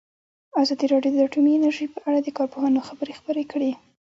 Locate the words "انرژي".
1.55-1.87